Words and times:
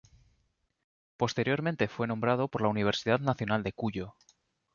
Posteriormente 1.15 1.87
fue 1.87 2.07
nombrado 2.07 2.47
por 2.47 2.63
la 2.63 2.69
Universidad 2.69 3.19
Nacional 3.19 3.61
de 3.61 3.71
Cuyo. 3.71 4.15